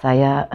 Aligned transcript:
saya 0.00 0.48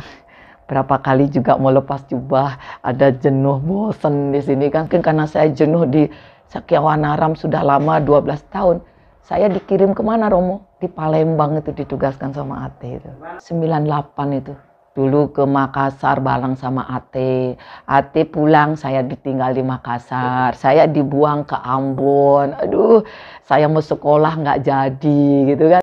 berapa 0.65 0.97
kali 0.97 1.29
juga 1.29 1.55
mau 1.62 1.70
lepas 1.70 2.02
jubah, 2.10 2.58
ada 2.81 3.13
jenuh, 3.13 3.62
bosen 3.62 4.33
di 4.33 4.42
sini 4.42 4.74
kan. 4.74 4.90
Karena 4.90 5.29
saya 5.29 5.54
jenuh 5.54 5.85
di 5.85 6.10
Sakyawanaram 6.49 7.38
sudah 7.38 7.62
lama 7.62 8.02
12 8.02 8.42
tahun. 8.49 8.78
Saya 9.26 9.49
dikirim 9.49 9.97
ke 9.97 10.06
mana 10.06 10.29
Romo? 10.29 10.70
Di 10.78 10.85
Palembang 10.85 11.58
itu 11.58 11.74
ditugaskan 11.74 12.29
sama 12.29 12.70
Ate 12.70 13.02
itu. 13.02 13.10
98 13.42 14.42
itu. 14.42 14.53
Dulu 14.96 15.34
ke 15.34 15.44
Makassar 15.44 16.21
balang 16.21 16.53
sama 16.53 16.85
Ate. 16.85 17.57
Ate 17.89 18.21
pulang, 18.23 18.77
saya 18.77 19.02
ditinggal 19.02 19.57
di 19.57 19.66
Makassar. 19.66 20.53
Saya 20.53 20.85
dibuang 20.85 21.41
ke 21.43 21.57
Ambon. 21.57 22.53
Aduh, 22.62 23.02
saya 23.41 23.66
mau 23.66 23.81
sekolah 23.81 24.38
nggak 24.38 24.62
jadi 24.62 25.25
gitu 25.52 25.66
kan. 25.73 25.81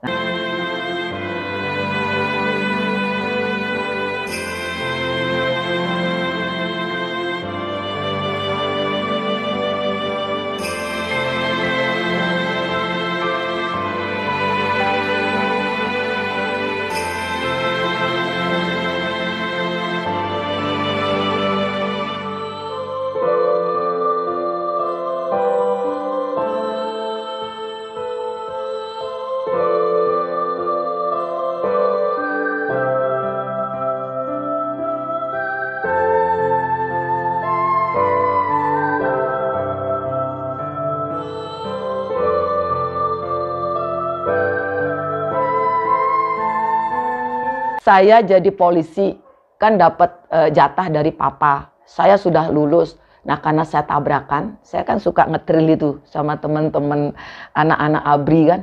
Saya 47.83 48.23
jadi 48.23 48.51
polisi 48.55 49.19
kan 49.59 49.75
dapat 49.75 50.11
uh, 50.31 50.49
jatah 50.55 50.87
dari 50.87 51.11
papa. 51.11 51.75
Saya 51.83 52.15
sudah 52.15 52.47
lulus. 52.47 52.95
Nah 53.27 53.39
karena 53.39 53.63
saya 53.63 53.87
tabrakan, 53.87 54.59
saya 54.63 54.83
kan 54.83 54.99
suka 54.99 55.27
ngetril 55.27 55.67
itu 55.67 55.91
sama 56.07 56.39
teman-teman 56.39 57.15
anak-anak 57.55 58.03
abri 58.03 58.43
kan. 58.47 58.61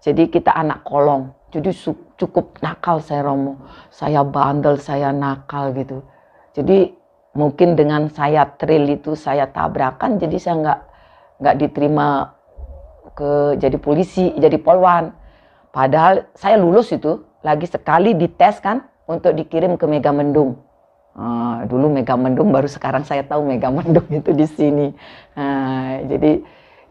Jadi 0.00 0.28
kita 0.32 0.52
anak 0.56 0.84
kolong. 0.88 1.32
Jadi 1.52 1.68
cukup 2.16 2.56
nakal 2.64 3.00
saya 3.04 3.28
Romo. 3.28 3.60
Saya 3.92 4.24
bandel, 4.24 4.80
saya 4.80 5.12
nakal 5.12 5.76
gitu. 5.76 6.00
Jadi 6.56 6.92
mungkin 7.36 7.76
dengan 7.76 8.08
saya 8.12 8.44
tril 8.56 8.88
itu 8.88 9.16
saya 9.16 9.48
tabrakan, 9.48 10.20
jadi 10.20 10.36
saya 10.36 10.54
nggak 10.60 10.80
nggak 11.40 11.56
diterima 11.60 12.36
ke 13.16 13.56
jadi 13.60 13.76
polisi, 13.76 14.32
jadi 14.36 14.56
polwan. 14.60 15.12
Padahal 15.72 16.28
saya 16.36 16.60
lulus 16.60 16.92
itu 16.92 17.20
lagi 17.42 17.66
sekali 17.66 18.14
dites 18.14 18.62
kan 18.62 18.86
untuk 19.10 19.34
dikirim 19.34 19.74
ke 19.74 19.84
Megamendung. 19.86 20.58
Uh, 21.12 21.68
dulu 21.68 21.92
Megamendung 21.92 22.48
baru 22.54 22.70
sekarang 22.70 23.04
saya 23.04 23.26
tahu 23.26 23.44
Megamendung 23.44 24.06
itu 24.22 24.30
di 24.32 24.46
sini. 24.48 24.88
Uh, 25.36 26.06
jadi 26.08 26.40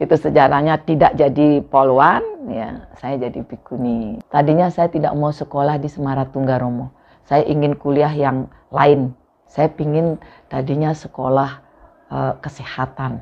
itu 0.02 0.16
sejarahnya 0.18 0.82
tidak 0.82 1.14
jadi 1.14 1.62
polwan, 1.62 2.26
ya 2.50 2.90
saya 2.98 3.22
jadi 3.22 3.46
bikuni. 3.46 4.18
Tadinya 4.34 4.70
saya 4.74 4.90
tidak 4.90 5.14
mau 5.14 5.30
sekolah 5.30 5.78
di 5.78 5.90
Semaratungga 5.90 6.58
Romo. 6.58 6.90
Saya 7.26 7.46
ingin 7.46 7.78
kuliah 7.78 8.10
yang 8.10 8.50
lain. 8.74 9.14
Saya 9.46 9.70
ingin 9.78 10.18
tadinya 10.50 10.90
sekolah 10.92 11.62
uh, 12.10 12.34
kesehatan. 12.42 13.22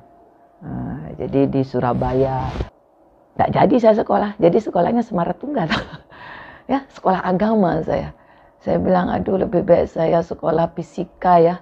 Uh, 0.63 1.03
jadi 1.19 1.51
di 1.51 1.61
Surabaya. 1.67 2.47
Tidak 3.35 3.50
jadi 3.51 3.75
saya 3.79 3.96
sekolah. 4.00 4.40
Jadi 4.40 4.57
sekolahnya 4.63 5.03
Semaratungga. 5.03 5.67
ya 6.69 6.85
sekolah 6.94 7.25
agama 7.25 7.81
saya. 7.81 8.13
Saya 8.62 8.78
bilang 8.78 9.09
aduh 9.09 9.41
lebih 9.41 9.66
baik 9.66 9.90
saya 9.90 10.22
sekolah 10.22 10.69
fisika 10.78 11.41
ya 11.41 11.56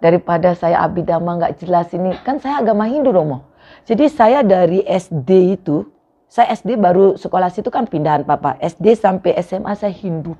daripada 0.00 0.56
saya 0.56 0.80
abidama 0.80 1.36
nggak 1.36 1.60
jelas 1.60 1.92
ini 1.92 2.16
kan 2.24 2.40
saya 2.40 2.64
agama 2.64 2.88
Hindu 2.88 3.12
Romo. 3.12 3.44
Jadi 3.84 4.08
saya 4.08 4.40
dari 4.40 4.80
SD 4.80 5.60
itu 5.60 5.84
saya 6.28 6.50
SD 6.56 6.80
baru 6.80 7.14
sekolah 7.14 7.52
situ 7.52 7.68
kan 7.68 7.84
pindahan 7.86 8.24
papa. 8.24 8.56
SD 8.58 8.96
sampai 8.96 9.36
SMA 9.44 9.76
saya 9.76 9.92
Hindu 9.92 10.34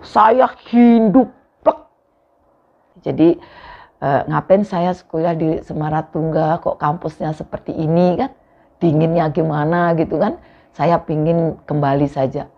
Saya 0.00 0.46
Hindu 0.70 1.26
Jadi 3.04 3.38
eh, 4.00 4.22
ngapain 4.26 4.64
saya 4.64 4.90
sekolah 4.96 5.36
di 5.36 5.60
Semaratungga 5.62 6.58
kok 6.64 6.80
kampusnya 6.80 7.36
seperti 7.36 7.76
ini 7.76 8.16
kan? 8.18 8.32
Dinginnya 8.80 9.30
gimana 9.30 9.94
gitu 9.94 10.16
kan? 10.18 10.40
Saya 10.76 11.00
pingin 11.00 11.56
kembali 11.64 12.04
saja. 12.04 12.52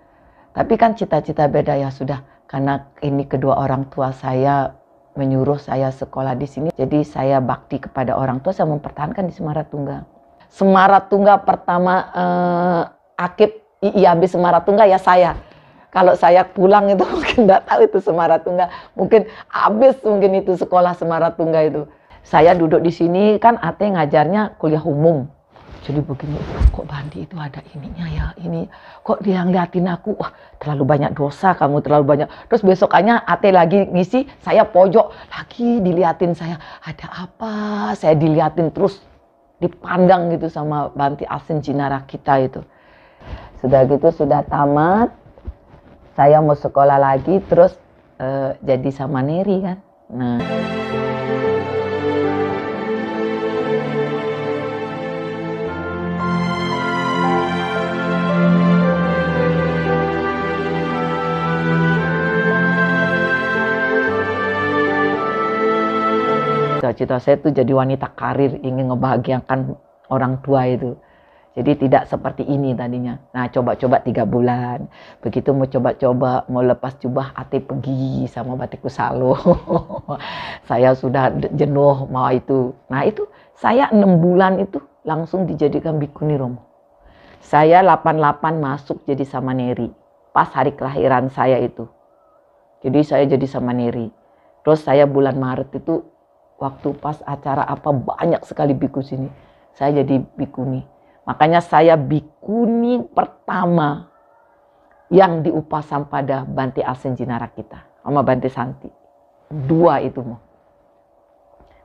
Tapi 0.50 0.74
kan 0.74 0.98
cita-cita 0.98 1.46
beda 1.46 1.78
ya 1.78 1.94
sudah 1.94 2.26
karena 2.50 2.90
ini 2.98 3.22
kedua 3.22 3.62
orang 3.62 3.86
tua 3.94 4.10
saya 4.10 4.74
menyuruh 5.14 5.62
saya 5.62 5.94
sekolah 5.94 6.34
di 6.34 6.50
sini. 6.50 6.68
Jadi 6.74 7.06
saya 7.06 7.38
bakti 7.38 7.78
kepada 7.78 8.18
orang 8.18 8.42
tua 8.42 8.50
saya 8.50 8.66
mempertahankan 8.66 9.22
di 9.22 9.34
Semaratungga. 9.38 10.02
Semaratungga 10.50 11.46
pertama 11.46 11.94
eh, 12.10 12.82
Akib 13.22 13.54
IIAB 13.86 14.26
Semaratungga 14.26 14.90
ya 14.90 14.98
saya. 14.98 15.38
Kalau 15.94 16.18
saya 16.18 16.42
pulang 16.42 16.90
itu 16.90 17.06
mungkin 17.14 17.46
tidak 17.46 17.70
tahu 17.70 17.86
itu 17.86 17.98
Semaratungga. 18.02 18.66
Mungkin 18.98 19.30
habis 19.46 19.94
mungkin 20.02 20.42
itu 20.42 20.58
sekolah 20.58 20.98
Semaratungga 20.98 21.70
itu. 21.70 21.86
Saya 22.26 22.50
duduk 22.58 22.82
di 22.82 22.90
sini 22.90 23.38
kan 23.38 23.62
Ate 23.62 23.86
ngajarnya 23.86 24.58
kuliah 24.58 24.82
umum 24.82 25.37
jadi 25.86 26.02
begini 26.02 26.36
kok 26.74 26.84
Bandi 26.90 27.22
itu 27.22 27.36
ada 27.38 27.62
ininya 27.70 28.06
ya 28.10 28.26
ini 28.42 28.66
kok 29.06 29.22
dia 29.22 29.46
ngeliatin 29.46 29.86
aku 29.86 30.18
wah 30.18 30.34
terlalu 30.58 30.84
banyak 30.84 31.14
dosa 31.14 31.54
kamu 31.54 31.80
terlalu 31.80 32.04
banyak. 32.04 32.28
Terus 32.50 32.62
besokannya 32.66 33.22
Ate 33.22 33.54
lagi 33.54 33.86
ngisi 33.86 34.26
saya 34.42 34.66
pojok 34.66 35.14
lagi 35.30 35.78
diliatin 35.78 36.34
saya 36.34 36.58
ada 36.82 37.28
apa? 37.30 37.54
Saya 37.94 38.18
diliatin 38.18 38.74
terus 38.74 38.98
dipandang 39.62 40.34
gitu 40.34 40.50
sama 40.50 40.90
Banti 40.92 41.22
Asin 41.24 41.62
Cinara 41.62 42.02
kita 42.04 42.42
itu. 42.42 42.60
Sudah 43.62 43.86
gitu 43.86 44.10
sudah 44.10 44.42
tamat. 44.46 45.14
Saya 46.18 46.42
mau 46.42 46.58
sekolah 46.58 46.98
lagi 46.98 47.38
terus 47.46 47.78
uh, 48.18 48.58
jadi 48.58 48.90
sama 48.90 49.22
Neri 49.22 49.62
kan? 49.62 49.78
Nah 50.10 50.77
cita-cita 66.98 67.22
saya 67.22 67.38
itu 67.38 67.54
jadi 67.54 67.70
wanita 67.70 68.10
karir, 68.18 68.58
ingin 68.66 68.90
ngebahagiakan 68.90 69.78
orang 70.10 70.42
tua 70.42 70.66
itu. 70.66 70.98
Jadi 71.54 71.86
tidak 71.86 72.06
seperti 72.06 72.46
ini 72.46 72.74
tadinya. 72.74 73.18
Nah 73.34 73.50
coba-coba 73.50 73.98
tiga 74.02 74.22
bulan. 74.22 74.86
Begitu 75.22 75.50
mau 75.50 75.66
coba-coba, 75.66 76.46
mau 76.46 76.62
lepas 76.62 76.94
jubah, 77.02 77.34
ate 77.34 77.58
pergi 77.58 78.26
sama 78.30 78.54
batiku 78.54 78.86
salo. 78.86 79.34
saya 80.70 80.94
sudah 80.94 81.34
jenuh 81.54 82.06
mau 82.10 82.30
itu. 82.30 82.74
Nah 82.86 83.02
itu 83.02 83.26
saya 83.58 83.90
enam 83.90 84.22
bulan 84.22 84.62
itu 84.62 84.78
langsung 85.02 85.50
dijadikan 85.50 85.98
bikuni 85.98 86.38
romo. 86.38 86.62
Saya 87.42 87.82
88 87.82 88.38
masuk 88.58 89.02
jadi 89.02 89.26
sama 89.26 89.50
Neri. 89.50 89.90
Pas 90.30 90.50
hari 90.54 90.78
kelahiran 90.78 91.26
saya 91.26 91.58
itu. 91.58 91.90
Jadi 92.86 93.02
saya 93.02 93.26
jadi 93.26 93.46
sama 93.50 93.74
Neri. 93.74 94.14
Terus 94.62 94.86
saya 94.86 95.10
bulan 95.10 95.34
Maret 95.34 95.74
itu 95.74 96.06
waktu 96.58 96.90
pas 96.98 97.22
acara 97.24 97.62
apa 97.64 97.94
banyak 97.94 98.42
sekali 98.44 98.74
biku 98.74 99.00
sini. 99.00 99.30
Saya 99.78 100.02
jadi 100.02 100.18
bikuni. 100.34 100.82
Makanya 101.22 101.62
saya 101.62 101.94
bikuni 101.94 103.06
pertama 103.14 104.10
yang 105.08 105.46
diupasam 105.46 106.10
pada 106.10 106.42
Banti 106.44 106.82
Asen 106.82 107.14
Jinara 107.14 107.48
kita. 107.54 107.86
Sama 108.02 108.26
Banti 108.26 108.50
Santi. 108.50 108.90
Dua 109.48 110.02
itu 110.02 110.20
mau. 110.20 110.42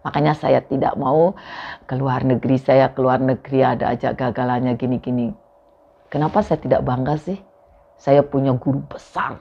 Makanya 0.04 0.36
saya 0.36 0.60
tidak 0.60 1.00
mau 1.00 1.32
keluar 1.88 2.28
negeri. 2.28 2.60
Saya 2.60 2.92
keluar 2.92 3.24
negeri 3.24 3.64
ada 3.64 3.94
aja 3.94 4.12
gagalannya 4.12 4.76
gini-gini. 4.76 5.32
Kenapa 6.12 6.44
saya 6.44 6.60
tidak 6.60 6.84
bangga 6.84 7.16
sih? 7.16 7.40
Saya 7.96 8.20
punya 8.26 8.52
guru 8.58 8.84
besar. 8.84 9.40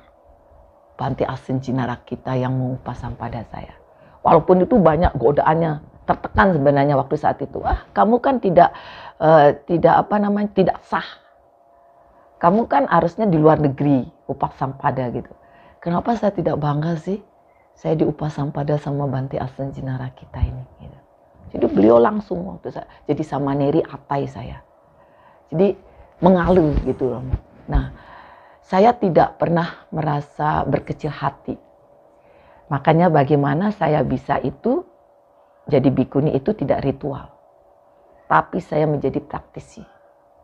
Banti 0.94 1.26
Asen 1.26 1.58
Jinara 1.58 1.99
kita 2.06 2.38
yang 2.38 2.55
mengupasam 2.55 3.19
pada 3.19 3.43
saya. 3.50 3.81
Walaupun 4.22 4.62
itu 4.62 4.78
banyak 4.78 5.14
godaannya, 5.19 5.82
tertekan 6.06 6.54
sebenarnya 6.54 6.94
waktu 6.98 7.14
saat 7.19 7.38
itu. 7.42 7.58
Ah, 7.62 7.86
kamu 7.94 8.19
kan 8.22 8.38
tidak 8.38 8.74
uh, 9.19 9.54
tidak 9.66 9.94
apa 10.06 10.16
namanya 10.19 10.50
tidak 10.54 10.78
sah. 10.86 11.06
Kamu 12.42 12.66
kan 12.66 12.90
harusnya 12.90 13.26
di 13.26 13.38
luar 13.38 13.62
negeri, 13.62 14.02
upah 14.26 14.50
sampada 14.58 15.06
gitu. 15.14 15.30
kenapa 15.78 16.14
saya 16.19 16.34
tidak 16.34 16.58
bangga 16.58 16.98
sih? 16.98 17.22
Saya 17.74 17.98
diupah 17.98 18.30
sampada 18.30 18.78
sama 18.78 19.10
Banti 19.10 19.38
Asen 19.38 19.74
Jinara 19.74 20.10
kita 20.14 20.38
ini. 20.42 20.64
Gitu. 20.78 20.98
Jadi 21.54 21.66
beliau 21.70 21.98
langsung 21.98 22.46
waktu 22.46 22.74
saya, 22.74 22.86
jadi 23.06 23.22
sama 23.26 23.54
Neri 23.54 23.82
Atai 23.82 24.26
saya. 24.26 24.62
Jadi 25.50 25.74
mengalir 26.22 26.78
gitu 26.86 27.10
loh. 27.10 27.22
Nah, 27.66 27.90
saya 28.62 28.94
tidak 28.94 29.36
pernah 29.36 29.86
merasa 29.90 30.62
berkecil 30.62 31.10
hati. 31.10 31.58
Makanya 32.72 33.12
bagaimana 33.12 33.69
saya 33.69 34.00
bisa 34.00 34.40
itu 34.40 34.80
jadi 35.69 35.92
bikuni 35.92 36.32
itu 36.32 36.56
tidak 36.56 36.80
ritual. 36.80 37.28
Tapi 38.32 38.64
saya 38.64 38.88
menjadi 38.88 39.20
praktisi. 39.20 39.84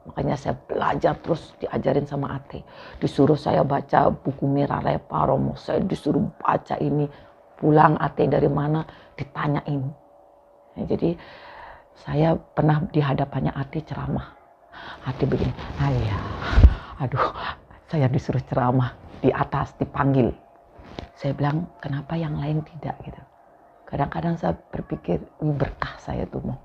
Makanya 0.04 0.36
saya 0.36 0.54
belajar 0.60 1.16
terus 1.24 1.56
diajarin 1.56 2.04
sama 2.04 2.36
Ate. 2.36 2.60
Disuruh 3.00 3.36
saya 3.36 3.64
baca 3.64 4.12
buku 4.12 4.44
Merah 4.44 4.84
Romo. 5.08 5.56
Saya 5.56 5.80
disuruh 5.80 6.20
baca 6.36 6.76
ini. 6.76 7.08
Pulang 7.58 7.96
Ate 7.96 8.28
dari 8.28 8.46
mana 8.46 8.84
ditanyain. 9.16 9.82
Ya, 10.78 10.82
jadi 10.84 11.18
saya 11.98 12.38
pernah 12.38 12.86
di 12.92 13.02
hadapannya 13.02 13.50
Ate 13.50 13.82
ceramah. 13.82 14.36
Ate 15.02 15.26
begini, 15.26 15.50
ayah, 15.82 16.22
aduh 17.02 17.34
saya 17.90 18.06
disuruh 18.06 18.38
ceramah 18.46 18.94
di 19.18 19.34
atas 19.34 19.74
dipanggil. 19.74 20.30
Saya 21.18 21.34
bilang 21.34 21.66
kenapa 21.82 22.14
yang 22.14 22.38
lain 22.38 22.62
tidak 22.62 22.94
gitu. 23.02 23.22
Kadang-kadang 23.88 24.36
saya 24.36 24.54
berpikir 24.70 25.18
ini 25.40 25.52
berkah 25.56 25.96
saya 25.98 26.28
tuh 26.28 26.44
mau. 26.44 26.60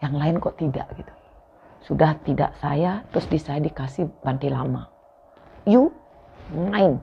Yang 0.00 0.14
lain 0.16 0.34
kok 0.40 0.56
tidak 0.56 0.86
gitu. 0.96 1.12
Sudah 1.80 2.16
tidak 2.24 2.56
saya, 2.60 3.04
terus 3.12 3.26
di 3.28 3.36
saya 3.40 3.60
dikasih 3.60 4.08
banti 4.24 4.48
lama. 4.48 4.88
You 5.68 5.92
main 6.52 7.00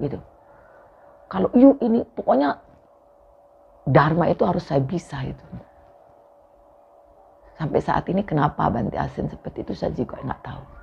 gitu. 0.00 0.18
Kalau 1.30 1.52
you 1.54 1.78
ini 1.78 2.02
pokoknya 2.02 2.58
Dharma 3.86 4.30
itu 4.30 4.42
harus 4.46 4.66
saya 4.66 4.82
bisa 4.82 5.22
itu. 5.22 5.44
Sampai 7.60 7.84
saat 7.84 8.08
ini 8.08 8.24
kenapa 8.24 8.72
Banti 8.72 8.96
Asin 8.96 9.28
seperti 9.28 9.62
itu 9.62 9.76
saya 9.76 9.92
juga 9.92 10.16
nggak 10.24 10.40
tahu. 10.40 10.79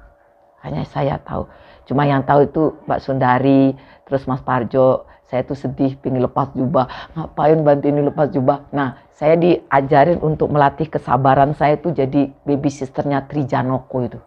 Hanya 0.61 0.83
saya 0.89 1.21
tahu. 1.21 1.45
Cuma 1.87 2.03
yang 2.03 2.25
tahu 2.25 2.47
itu 2.49 2.75
Mbak 2.83 2.99
Sundari, 2.99 3.77
terus 4.03 4.27
Mas 4.27 4.43
Parjo, 4.43 5.07
saya 5.27 5.43
tuh 5.43 5.59
sedih 5.59 5.99
pingin 5.99 6.23
lepas 6.23 6.51
jubah. 6.55 6.87
Ngapain 7.15 7.59
Banti 7.63 7.91
ini 7.91 8.03
lepas 8.07 8.31
jubah? 8.31 8.67
Nah, 8.71 8.95
saya 9.11 9.35
diajarin 9.35 10.23
untuk 10.23 10.51
melatih 10.51 10.87
kesabaran 10.87 11.51
saya 11.51 11.75
itu 11.75 11.91
jadi 11.91 12.31
baby 12.47 12.71
sisternya 12.71 13.27
Trijanoko 13.27 13.97
itu. 14.07 14.19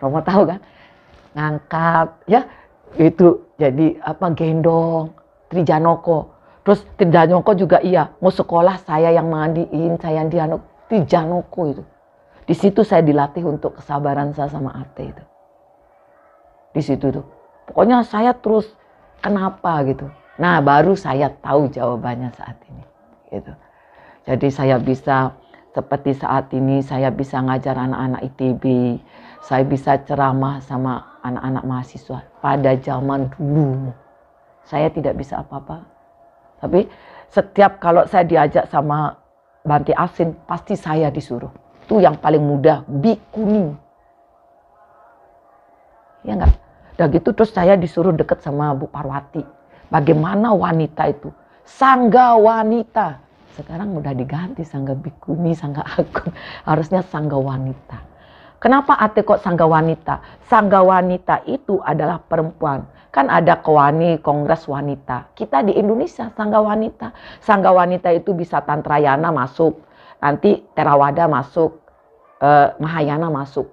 Romo 0.00 0.24
tahu 0.24 0.48
kan? 0.48 0.60
Ngangkat, 1.36 2.08
ya 2.24 2.48
itu 2.96 3.44
jadi 3.60 4.00
apa 4.00 4.32
gendong 4.32 5.12
Trijanoko. 5.52 6.32
Terus 6.64 6.80
Trijanoko 6.96 7.52
juga 7.52 7.84
iya, 7.84 8.12
mau 8.20 8.32
sekolah 8.32 8.80
saya 8.84 9.12
yang 9.12 9.28
mandiin, 9.28 10.00
saya 10.00 10.24
yang 10.24 10.28
dianok 10.32 10.60
di 10.88 11.04
Janoko 11.04 11.62
itu. 11.68 11.82
Di 12.50 12.58
situ 12.58 12.82
saya 12.82 12.98
dilatih 13.06 13.46
untuk 13.46 13.78
kesabaran 13.78 14.34
saya 14.34 14.50
sama 14.50 14.74
Ate 14.74 15.14
itu. 15.14 15.24
Di 16.74 16.82
situ 16.82 17.14
tuh. 17.14 17.22
Pokoknya 17.70 18.02
saya 18.02 18.34
terus 18.34 18.66
kenapa 19.22 19.86
gitu. 19.86 20.10
Nah 20.34 20.58
baru 20.58 20.98
saya 20.98 21.30
tahu 21.30 21.70
jawabannya 21.70 22.34
saat 22.34 22.58
ini. 22.66 22.82
Gitu. 23.30 23.54
Jadi 24.26 24.50
saya 24.50 24.82
bisa 24.82 25.30
seperti 25.70 26.18
saat 26.18 26.50
ini 26.50 26.82
saya 26.82 27.14
bisa 27.14 27.38
ngajar 27.38 27.78
anak-anak 27.78 28.26
ITB. 28.34 28.98
Saya 29.46 29.62
bisa 29.62 30.02
ceramah 30.02 30.58
sama 30.58 31.22
anak-anak 31.22 31.62
mahasiswa. 31.62 32.18
Pada 32.42 32.74
zaman 32.82 33.30
dulu 33.38 33.94
saya 34.66 34.90
tidak 34.90 35.22
bisa 35.22 35.38
apa-apa. 35.38 35.86
Tapi 36.58 36.90
setiap 37.30 37.78
kalau 37.78 38.10
saya 38.10 38.26
diajak 38.26 38.66
sama 38.66 39.14
Banti 39.62 39.94
Asin, 39.94 40.34
pasti 40.50 40.74
saya 40.74 41.14
disuruh. 41.14 41.69
Itu 41.90 41.98
yang 41.98 42.22
paling 42.22 42.38
mudah, 42.38 42.86
bikuni. 42.86 43.74
Ya 46.22 46.38
enggak? 46.38 46.54
Udah 46.94 47.06
gitu 47.10 47.34
terus 47.34 47.50
saya 47.50 47.74
disuruh 47.74 48.14
deket 48.14 48.46
sama 48.46 48.70
Bu 48.78 48.86
Parwati. 48.86 49.42
Bagaimana 49.90 50.54
wanita 50.54 51.10
itu? 51.10 51.34
Sangga 51.66 52.38
wanita. 52.38 53.18
Sekarang 53.58 53.90
udah 53.98 54.14
diganti 54.14 54.62
sangga 54.62 54.94
bikuni, 54.94 55.50
sangga 55.50 55.82
agung. 55.82 56.30
Harusnya 56.70 57.02
sangga 57.02 57.34
wanita. 57.34 57.98
Kenapa 58.62 58.94
ate 58.94 59.26
kok 59.26 59.42
sangga 59.42 59.66
wanita? 59.66 60.46
Sangga 60.46 60.86
wanita 60.86 61.42
itu 61.42 61.82
adalah 61.82 62.22
perempuan. 62.22 62.86
Kan 63.10 63.26
ada 63.26 63.58
kewani 63.58 64.22
kongres 64.22 64.70
wanita. 64.70 65.34
Kita 65.34 65.66
di 65.66 65.74
Indonesia 65.74 66.30
sangga 66.38 66.62
wanita. 66.62 67.10
Sangga 67.42 67.74
wanita 67.74 68.14
itu 68.14 68.30
bisa 68.30 68.62
tantrayana 68.62 69.34
masuk. 69.34 69.89
Nanti 70.20 70.62
terawada 70.76 71.26
masuk. 71.26 71.80
Eh, 72.40 72.68
Mahayana 72.80 73.28
masuk. 73.28 73.68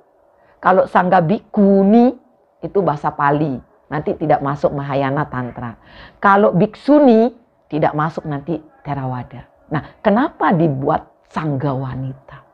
Kalau 0.59 0.87
sangga 0.89 1.23
bikuni 1.23 2.15
itu 2.63 2.79
bahasa 2.83 3.13
Pali. 3.13 3.59
Nanti 3.87 4.15
tidak 4.19 4.43
masuk 4.43 4.75
Mahayana 4.75 5.27
Tantra. 5.31 5.79
Kalau 6.19 6.51
biksuni 6.51 7.31
tidak 7.71 7.95
masuk 7.95 8.27
nanti 8.27 8.59
terawada. 8.83 9.47
Nah 9.71 9.99
kenapa 10.03 10.51
dibuat 10.51 11.07
sangga 11.31 11.71
wanita? 11.71 12.47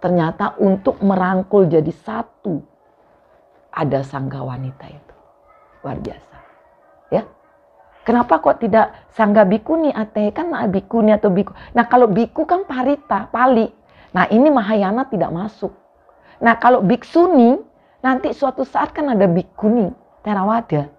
ternyata 0.00 0.56
untuk 0.56 0.96
merangkul 1.04 1.68
jadi 1.68 1.92
satu 1.92 2.64
ada 3.70 4.00
sangga 4.00 4.40
wanita 4.40 4.88
itu 4.88 5.16
luar 5.84 6.00
biasa 6.00 6.29
kenapa 8.10 8.42
kok 8.42 8.58
tidak 8.58 8.90
sangga 9.14 9.46
bikuni 9.46 9.94
ate 9.94 10.34
kan 10.34 10.50
bikuni 10.66 11.14
atau 11.14 11.30
biku 11.30 11.54
nah 11.70 11.86
kalau 11.86 12.10
biku 12.10 12.42
kan 12.42 12.66
parita 12.66 13.30
pali 13.30 13.70
nah 14.10 14.26
ini 14.26 14.50
mahayana 14.50 15.06
tidak 15.06 15.30
masuk 15.30 15.70
nah 16.42 16.58
kalau 16.58 16.82
biksuni 16.82 17.54
nanti 18.02 18.34
suatu 18.34 18.66
saat 18.66 18.90
kan 18.90 19.14
ada 19.14 19.30
bikuni 19.30 19.94
terawada 20.26 20.90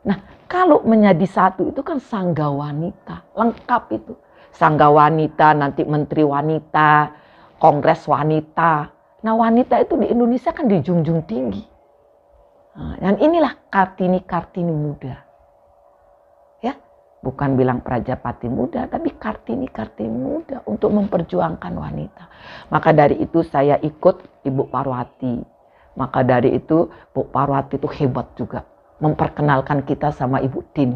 nah 0.00 0.16
kalau 0.48 0.80
menjadi 0.80 1.28
satu 1.28 1.68
itu 1.68 1.84
kan 1.84 2.00
sangga 2.00 2.48
wanita 2.48 3.28
lengkap 3.36 3.82
itu 3.92 4.16
sangga 4.56 4.88
wanita 4.88 5.52
nanti 5.52 5.84
menteri 5.84 6.24
wanita 6.24 7.12
kongres 7.58 8.04
wanita. 8.06 8.92
Nah 9.24 9.34
wanita 9.34 9.80
itu 9.82 9.96
di 9.98 10.06
Indonesia 10.12 10.52
kan 10.52 10.68
dijunjung 10.68 11.24
tinggi. 11.26 11.64
Nah, 12.76 12.94
dan 13.00 13.16
inilah 13.16 13.56
Kartini-Kartini 13.72 14.70
muda. 14.70 15.25
Bukan 17.26 17.58
bilang 17.58 17.82
Prajapati 17.82 18.46
muda, 18.46 18.86
tapi 18.86 19.10
Kartini-Kartini 19.10 20.14
muda 20.14 20.62
untuk 20.70 20.94
memperjuangkan 20.94 21.74
wanita. 21.74 22.30
Maka 22.70 22.94
dari 22.94 23.18
itu 23.18 23.42
saya 23.42 23.82
ikut 23.82 24.46
Ibu 24.46 24.70
Parwati. 24.70 25.42
Maka 25.98 26.22
dari 26.22 26.54
itu 26.54 26.86
Bu 27.10 27.26
Parwati 27.26 27.82
itu 27.82 27.90
hebat 27.98 28.30
juga. 28.38 28.62
Memperkenalkan 29.02 29.82
kita 29.82 30.14
sama 30.14 30.38
Ibu 30.38 30.70
Tin. 30.70 30.94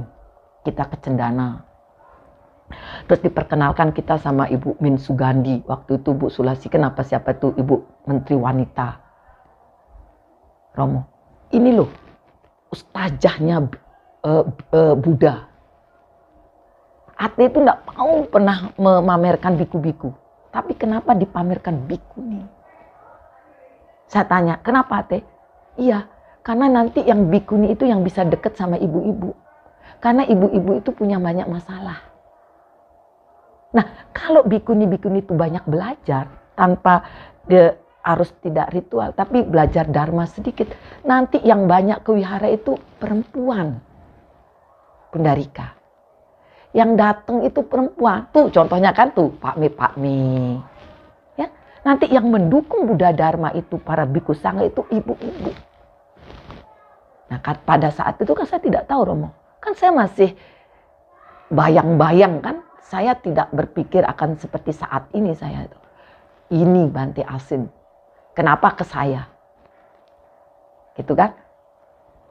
Kita 0.62 0.86
ke 0.86 1.02
Cendana 1.02 1.70
Terus 3.06 3.20
diperkenalkan 3.26 3.90
kita 3.90 4.16
sama 4.22 4.46
Ibu 4.46 4.78
Min 4.78 4.96
Sugandi. 4.96 5.62
Waktu 5.66 5.98
itu 6.02 6.14
Bu 6.14 6.30
Sulasi 6.30 6.70
kenapa 6.70 7.02
siapa 7.02 7.34
itu 7.34 7.50
Ibu 7.58 8.06
Menteri 8.06 8.38
Wanita. 8.38 8.88
Romo, 10.70 11.02
ini 11.50 11.74
loh 11.74 11.90
ustazahnya 12.70 13.66
uh, 14.22 14.44
uh, 14.46 14.94
Buddha. 14.94 15.49
Ate 17.20 17.52
itu 17.52 17.60
tidak 17.60 17.84
mau 17.92 18.24
pernah 18.24 18.72
memamerkan 18.80 19.60
biku-biku. 19.60 20.08
Tapi 20.48 20.72
kenapa 20.72 21.12
dipamerkan 21.12 21.84
biku 21.84 22.24
nih? 22.24 22.48
Saya 24.08 24.24
tanya, 24.24 24.56
kenapa 24.64 25.04
Ate? 25.04 25.20
Iya, 25.76 26.08
karena 26.40 26.72
nanti 26.72 27.04
yang 27.04 27.28
bikuni 27.28 27.76
itu 27.76 27.84
yang 27.84 28.00
bisa 28.00 28.24
deket 28.24 28.56
sama 28.56 28.80
ibu-ibu. 28.80 29.36
Karena 30.00 30.24
ibu-ibu 30.24 30.80
itu 30.80 30.96
punya 30.96 31.20
banyak 31.20 31.44
masalah 31.44 32.10
Nah, 33.70 34.10
kalau 34.10 34.42
bikuni-bikuni 34.42 35.22
itu 35.22 35.32
banyak 35.34 35.62
belajar 35.70 36.26
tanpa 36.58 37.06
dia 37.46 37.78
harus 38.02 38.32
tidak 38.42 38.72
ritual, 38.74 39.14
tapi 39.14 39.46
belajar 39.46 39.86
dharma 39.86 40.26
sedikit. 40.26 40.66
Nanti 41.06 41.38
yang 41.46 41.70
banyak 41.70 42.02
ke 42.02 42.10
wihara 42.10 42.50
itu 42.50 42.74
perempuan. 42.98 43.78
Pundarika. 45.14 45.79
Yang 46.70 46.90
datang 46.98 47.42
itu 47.42 47.60
perempuan. 47.66 48.30
Tuh 48.30 48.46
contohnya 48.50 48.94
kan 48.94 49.10
tuh 49.10 49.34
Pak 49.42 49.58
Mi 49.58 49.66
Pak 49.66 49.98
Mi. 49.98 50.54
Ya, 51.34 51.50
nanti 51.82 52.06
yang 52.06 52.30
mendukung 52.30 52.86
Buddha 52.86 53.10
Dharma 53.10 53.50
itu 53.58 53.74
para 53.82 54.06
biku 54.06 54.30
sangga 54.34 54.66
itu 54.66 54.86
ibu-ibu. 54.90 55.50
Nah, 57.30 57.38
pada 57.42 57.90
saat 57.94 58.18
itu 58.18 58.30
kan 58.34 58.46
saya 58.46 58.62
tidak 58.62 58.86
tahu 58.90 59.06
Romo. 59.06 59.30
Kan 59.62 59.74
saya 59.78 59.94
masih 59.94 60.34
bayang-bayang 61.50 62.42
kan 62.42 62.62
saya 62.90 63.14
tidak 63.18 63.50
berpikir 63.54 64.02
akan 64.02 64.34
seperti 64.34 64.74
saat 64.74 65.06
ini 65.14 65.34
saya 65.34 65.66
itu. 65.66 65.78
Ini 66.50 66.90
Banti 66.90 67.22
Asin. 67.22 67.70
Kenapa 68.34 68.74
ke 68.74 68.82
saya? 68.82 69.30
Gitu 70.98 71.14
kan? 71.14 71.30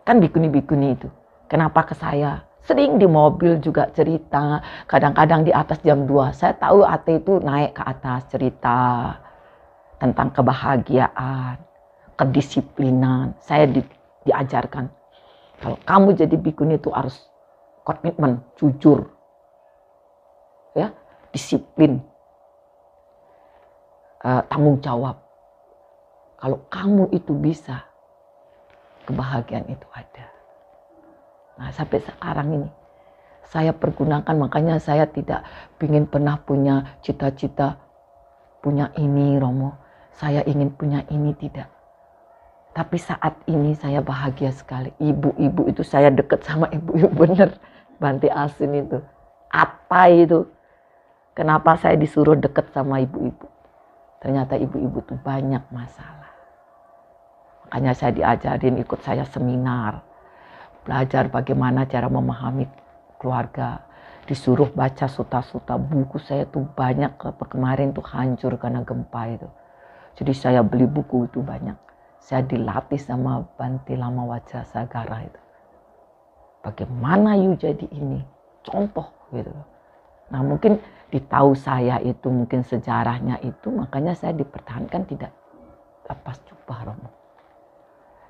Kan 0.04 0.20
bikuni-bikuni 0.20 1.00
itu. 1.00 1.08
Kenapa 1.48 1.88
ke 1.88 1.96
saya? 1.96 2.49
Sering 2.64 3.02
di 3.02 3.08
mobil 3.10 3.58
juga 3.64 3.90
cerita, 3.92 4.62
kadang-kadang 4.86 5.48
di 5.48 5.52
atas 5.52 5.80
jam 5.82 6.06
2. 6.06 6.36
Saya 6.36 6.54
tahu 6.54 6.86
Ate 6.86 7.18
itu 7.18 7.40
naik 7.42 7.80
ke 7.80 7.84
atas 7.84 8.30
cerita 8.30 9.16
tentang 9.98 10.30
kebahagiaan, 10.32 11.58
kedisiplinan. 12.20 13.34
Saya 13.42 13.66
di, 13.66 13.82
diajarkan 14.28 15.00
kalau 15.60 15.78
kamu 15.84 16.16
jadi 16.16 16.36
bikuni 16.40 16.80
itu 16.80 16.88
harus 16.96 17.20
komitmen, 17.84 18.40
jujur, 18.56 19.12
ya, 20.72 20.96
disiplin, 21.36 22.00
uh, 24.24 24.40
tanggung 24.48 24.80
jawab. 24.80 25.20
Kalau 26.40 26.64
kamu 26.72 27.12
itu 27.12 27.36
bisa, 27.36 27.84
kebahagiaan 29.04 29.68
itu 29.68 29.84
ada. 29.92 30.39
Nah 31.60 31.70
sampai 31.76 32.00
sekarang 32.00 32.48
ini 32.56 32.70
saya 33.50 33.74
pergunakan 33.74 34.36
makanya 34.38 34.78
saya 34.78 35.10
tidak 35.10 35.42
ingin 35.82 36.06
pernah 36.06 36.38
punya 36.38 37.02
cita-cita 37.02 37.82
punya 38.62 38.92
ini 39.00 39.40
Romo. 39.40 39.76
Saya 40.14 40.44
ingin 40.46 40.70
punya 40.76 41.02
ini 41.10 41.32
tidak. 41.34 41.72
Tapi 42.76 43.02
saat 43.02 43.40
ini 43.50 43.74
saya 43.74 44.04
bahagia 44.04 44.54
sekali. 44.54 44.94
Ibu-ibu 45.02 45.66
itu 45.72 45.82
saya 45.82 46.12
deket 46.14 46.46
sama 46.46 46.70
ibu-ibu 46.70 47.10
bener. 47.26 47.58
Banti 47.98 48.30
Asin 48.30 48.76
itu. 48.76 49.00
Apa 49.50 50.12
itu? 50.12 50.46
Kenapa 51.34 51.80
saya 51.80 51.96
disuruh 51.96 52.36
deket 52.36 52.70
sama 52.76 53.00
ibu-ibu? 53.02 53.48
Ternyata 54.20 54.60
ibu-ibu 54.60 55.00
itu 55.00 55.16
banyak 55.24 55.64
masalah. 55.72 56.32
Makanya 57.66 57.96
saya 57.96 58.12
diajarin 58.12 58.78
ikut 58.78 59.00
saya 59.02 59.24
seminar 59.24 60.04
belajar 60.84 61.28
bagaimana 61.28 61.86
cara 61.88 62.08
memahami 62.08 62.68
keluarga. 63.20 63.84
Disuruh 64.30 64.70
baca 64.70 65.10
suta-suta 65.10 65.74
buku 65.82 66.22
saya 66.22 66.46
tuh 66.46 66.62
banyak 66.78 67.18
kemarin 67.50 67.90
tuh 67.98 68.06
hancur 68.06 68.54
karena 68.62 68.86
gempa 68.86 69.26
itu. 69.26 69.50
Jadi 70.22 70.34
saya 70.38 70.62
beli 70.62 70.86
buku 70.86 71.26
itu 71.26 71.42
banyak. 71.42 71.74
Saya 72.22 72.46
dilatih 72.46 73.02
sama 73.02 73.42
Banti 73.58 73.98
Lama 73.98 74.30
Wajah 74.30 74.68
Sagara 74.70 75.26
itu. 75.26 75.42
Bagaimana 76.62 77.40
you 77.42 77.58
jadi 77.58 77.90
ini? 77.90 78.22
Contoh 78.62 79.10
gitu. 79.34 79.50
Nah 80.30 80.46
mungkin 80.46 80.78
ditahu 81.10 81.58
saya 81.58 81.98
itu 82.06 82.30
mungkin 82.30 82.62
sejarahnya 82.62 83.42
itu 83.42 83.74
makanya 83.74 84.14
saya 84.14 84.38
dipertahankan 84.38 85.10
tidak 85.10 85.34
lepas 86.06 86.38
jubah 86.46 86.94
Romo 86.94 87.19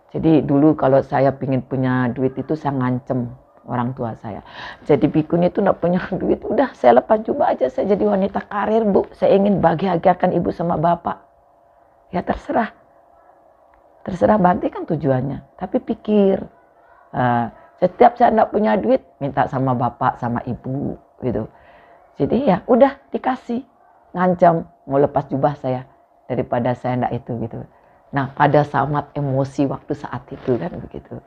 jadi 0.09 0.41
dulu 0.41 0.73
kalau 0.73 1.05
saya 1.05 1.29
ingin 1.37 1.61
punya 1.61 2.09
duit 2.09 2.33
itu 2.33 2.57
saya 2.57 2.73
ngancem 2.73 3.29
orang 3.69 3.93
tua 3.93 4.17
saya. 4.17 4.41
Jadi 4.89 5.05
bikun 5.05 5.45
itu 5.45 5.61
nak 5.61 5.77
punya 5.77 6.01
duit, 6.21 6.41
udah 6.41 6.73
saya 6.73 6.97
lepas 6.97 7.21
jubah 7.21 7.53
aja, 7.53 7.69
saya 7.69 7.93
jadi 7.93 8.09
wanita 8.09 8.41
karir 8.49 8.83
bu. 8.89 9.05
Saya 9.13 9.37
ingin 9.37 9.61
bahagiakan 9.61 10.33
ibu 10.33 10.49
sama 10.49 10.81
bapak. 10.81 11.21
Ya 12.09 12.25
terserah. 12.25 12.73
Terserah 14.01 14.41
Banti 14.41 14.73
kan 14.73 14.89
tujuannya. 14.89 15.61
Tapi 15.61 15.77
pikir, 15.77 16.41
uh, 17.13 17.45
setiap 17.77 18.17
saya 18.17 18.33
nak 18.33 18.49
punya 18.49 18.73
duit, 18.81 19.05
minta 19.21 19.45
sama 19.45 19.77
bapak, 19.77 20.17
sama 20.17 20.41
ibu 20.49 20.97
gitu. 21.21 21.45
Jadi 22.17 22.49
ya 22.49 22.65
udah 22.65 22.97
dikasih. 23.13 23.61
Ngancam, 24.09 24.65
mau 24.89 24.97
lepas 24.97 25.29
jubah 25.29 25.53
saya. 25.53 25.85
Daripada 26.25 26.73
saya 26.73 26.97
ndak 26.97 27.13
itu 27.21 27.31
gitu. 27.45 27.61
Nah, 28.09 28.33
pada 28.33 28.65
saat 28.65 29.13
emosi 29.13 29.69
waktu 29.69 29.93
saat 29.93 30.25
itu 30.33 30.57
kan 30.57 30.73
begitu. 30.81 31.21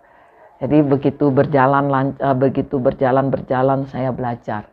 Jadi 0.63 0.79
begitu 0.83 1.31
berjalan 1.31 1.91
lancar, 1.91 2.35
begitu 2.39 2.79
berjalan 2.79 3.31
berjalan 3.31 3.87
saya 3.91 4.15
belajar. 4.15 4.67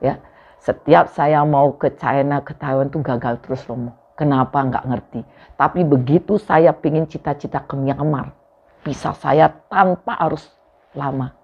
Ya, 0.00 0.20
setiap 0.60 1.12
saya 1.12 1.44
mau 1.44 1.76
ke 1.76 1.92
China, 1.96 2.40
ke 2.40 2.56
Taiwan 2.56 2.88
tuh 2.88 3.04
gagal 3.04 3.40
terus 3.44 3.64
Romo. 3.68 3.92
Kenapa 4.16 4.64
nggak 4.64 4.84
ngerti. 4.88 5.20
Tapi 5.60 5.84
begitu 5.84 6.40
saya 6.40 6.72
pingin 6.72 7.04
cita-cita 7.04 7.60
ke 7.60 7.76
Myanmar, 7.76 8.32
bisa 8.80 9.12
saya 9.12 9.52
tanpa 9.68 10.16
harus 10.16 10.48
lama. 10.96 11.36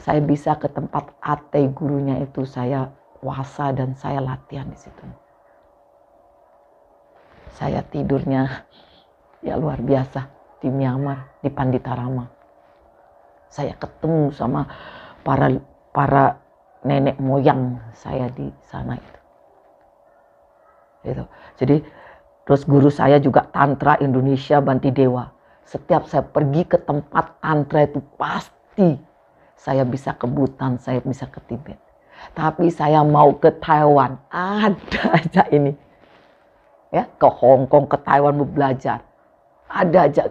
Saya 0.00 0.20
bisa 0.20 0.52
ke 0.60 0.68
tempat 0.68 1.16
ate 1.24 1.64
gurunya 1.72 2.20
itu 2.20 2.44
saya 2.44 2.92
puasa 3.20 3.72
dan 3.72 3.96
saya 3.96 4.20
latihan 4.20 4.68
di 4.68 4.78
situ. 4.78 5.04
Saya 7.56 7.80
tidurnya 7.80 8.68
ya 9.46 9.54
luar 9.54 9.78
biasa. 9.78 10.34
Di 10.56 10.72
Myanmar 10.72 11.38
di 11.44 11.52
Panditarama 11.52 12.36
saya 13.56 13.72
ketemu 13.78 14.34
sama 14.34 14.66
para 15.22 15.48
para 15.94 16.38
nenek 16.84 17.18
moyang 17.18 17.80
saya 17.96 18.28
di 18.30 18.50
sana 18.68 18.98
itu. 18.98 19.20
Itu. 21.06 21.24
Jadi 21.56 21.76
terus 22.44 22.62
guru 22.66 22.90
saya 22.90 23.16
juga 23.22 23.46
tantra 23.48 23.96
Indonesia 24.02 24.60
Banti 24.60 24.90
Dewa. 24.90 25.30
Setiap 25.66 26.06
saya 26.06 26.22
pergi 26.22 26.62
ke 26.62 26.78
tempat 26.78 27.42
tantra 27.42 27.88
itu 27.88 27.98
pasti 28.14 28.94
saya 29.56 29.82
bisa 29.82 30.14
ke 30.14 30.28
Bhutan 30.28 30.78
saya 30.78 31.02
bisa 31.02 31.26
ke 31.26 31.40
Tibet. 31.48 31.78
Tapi 32.36 32.70
saya 32.70 33.02
mau 33.02 33.34
ke 33.40 33.50
Taiwan. 33.56 34.20
Ada 34.30 35.02
aja 35.22 35.42
ini. 35.48 35.72
Ya 36.94 37.08
ke 37.08 37.28
Hong 37.28 37.66
Kong 37.66 37.90
ke 37.90 37.98
Taiwan 37.98 38.38
mau 38.38 38.46
belajar 38.46 39.02
ada 39.70 40.06
aja. 40.08 40.22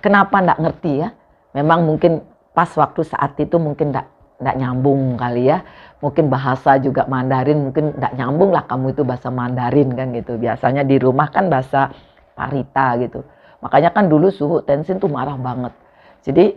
Kenapa 0.00 0.40
ndak 0.40 0.58
ngerti 0.60 0.92
ya? 1.04 1.08
Memang 1.52 1.84
mungkin 1.84 2.24
pas 2.56 2.70
waktu 2.76 3.04
saat 3.04 3.36
itu 3.36 3.56
mungkin 3.60 3.92
ndak 3.92 4.06
ndak 4.40 4.56
nyambung 4.56 5.20
kali 5.20 5.52
ya. 5.52 5.60
Mungkin 6.00 6.32
bahasa 6.32 6.80
juga 6.80 7.04
Mandarin 7.04 7.68
mungkin 7.68 7.96
ndak 8.00 8.16
nyambung 8.16 8.50
lah 8.56 8.64
kamu 8.64 8.96
itu 8.96 9.02
bahasa 9.04 9.28
Mandarin 9.28 9.92
kan 9.92 10.10
gitu. 10.16 10.40
Biasanya 10.40 10.82
di 10.82 10.96
rumah 10.96 11.28
kan 11.28 11.52
bahasa 11.52 11.92
Parita 12.32 12.96
gitu. 12.96 13.20
Makanya 13.60 13.92
kan 13.92 14.08
dulu 14.08 14.32
suhu 14.32 14.64
Tenzin 14.64 14.96
tuh 14.96 15.12
marah 15.12 15.36
banget. 15.36 15.76
Jadi 16.24 16.56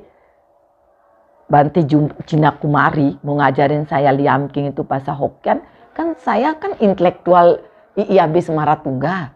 Banti 1.44 1.84
Cina 2.24 2.56
Kumari 2.56 3.20
mau 3.22 3.36
ngajarin 3.38 3.84
saya 3.86 4.16
Liam 4.16 4.48
King 4.48 4.72
itu 4.72 4.82
bahasa 4.88 5.12
Hokkien 5.12 5.60
kan 5.94 6.16
saya 6.18 6.56
kan 6.58 6.74
intelektual 6.82 7.62
IIAB 7.94 8.42
Semaratuga 8.42 9.36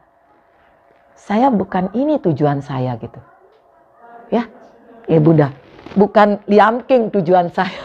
saya 1.18 1.50
bukan 1.50 1.90
ini 1.98 2.22
tujuan 2.22 2.62
saya 2.62 2.94
gitu. 3.02 3.18
Ya, 4.30 4.46
ya 5.10 5.18
Bunda, 5.18 5.50
bukan 5.98 6.38
Liam 6.46 6.86
King 6.86 7.10
tujuan 7.10 7.50
saya. 7.50 7.82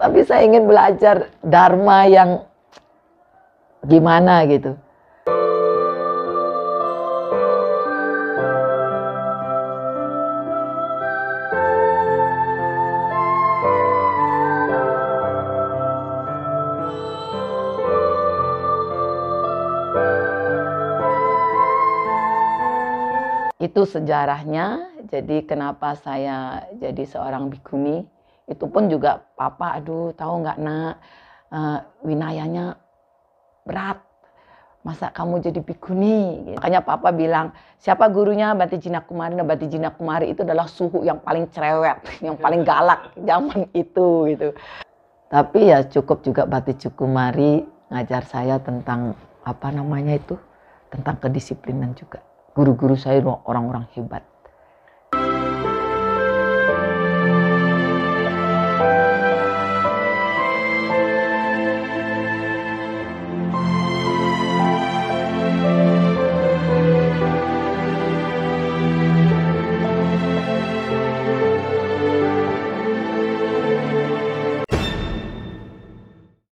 Tapi 0.00 0.24
saya 0.24 0.46
ingin 0.48 0.64
belajar 0.64 1.28
Dharma 1.44 2.08
yang 2.08 2.48
gimana 3.84 4.48
gitu. 4.48 4.78
Itu 23.58 23.82
sejarahnya. 23.84 24.86
Jadi 25.10 25.44
kenapa 25.44 25.98
saya 25.98 26.66
jadi 26.78 27.02
seorang 27.04 27.50
bikuni? 27.50 28.06
Itu 28.48 28.70
pun 28.70 28.88
juga 28.88 29.20
papa, 29.36 29.76
aduh 29.76 30.14
tahu 30.16 30.40
nggak 30.40 30.58
nak, 30.62 30.94
uh, 31.52 31.78
winayanya 32.06 32.78
berat. 33.66 34.00
Masa 34.86 35.12
kamu 35.12 35.42
jadi 35.42 35.60
bikuni? 35.60 36.54
Makanya 36.56 36.80
papa 36.80 37.12
bilang, 37.12 37.52
siapa 37.76 38.08
gurunya 38.08 38.54
Bati 38.56 38.78
Jina 38.78 39.04
Kumari? 39.04 39.36
Nah, 39.36 39.44
Bati 39.44 39.68
Kumari 39.68 40.32
itu 40.32 40.46
adalah 40.46 40.64
suhu 40.70 41.04
yang 41.04 41.20
paling 41.20 41.50
cerewet, 41.52 41.98
yang 42.24 42.38
paling 42.38 42.62
galak 42.64 43.12
zaman 43.20 43.68
itu 43.74 44.32
gitu. 44.32 44.48
Tapi 45.28 45.74
ya 45.74 45.84
cukup 45.84 46.24
juga 46.24 46.48
Bati 46.48 46.72
Cukumari 46.78 47.60
ngajar 47.92 48.24
saya 48.24 48.56
tentang 48.62 49.12
apa 49.44 49.68
namanya 49.68 50.16
itu, 50.16 50.40
tentang 50.88 51.20
kedisiplinan 51.20 51.92
juga 51.92 52.24
guru-guru 52.58 52.98
saya 52.98 53.22
orang-orang 53.46 53.86
hebat 53.94 54.26